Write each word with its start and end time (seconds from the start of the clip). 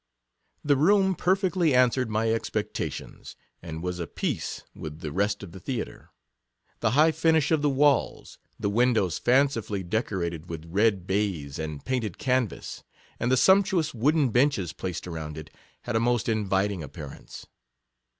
The 0.63 0.75
room 0.75 1.13
perfectly 1.13 1.75
answered 1.75 2.09
my 2.09 2.25
expecta 2.25 2.73
44 2.73 2.73
I 2.73 2.89
tions, 2.89 3.35
and 3.61 3.83
was 3.83 3.99
a 3.99 4.07
piece 4.07 4.63
with 4.73 5.01
the 5.01 5.11
rest 5.11 5.43
of 5.43 5.51
the 5.51 5.59
Theatre: 5.59 6.09
the 6.79 6.89
high 6.97 7.11
finish 7.11 7.51
of 7.51 7.61
the 7.61 7.69
walls, 7.69 8.39
the 8.59 8.71
windows 8.71 9.19
fancifully 9.19 9.83
decorated 9.83 10.49
with 10.49 10.65
red 10.65 11.05
baize 11.05 11.59
and 11.59 11.85
painted 11.85 12.17
canvas, 12.17 12.83
and 13.19 13.31
the 13.31 13.37
sumptuous 13.37 13.93
wooden 13.93 14.29
benches 14.31 14.73
placed 14.73 15.05
around 15.05 15.37
it, 15.37 15.51
had 15.83 15.95
a 15.95 15.99
most 15.99 16.27
inviting 16.27 16.81
appearance. 16.81 17.45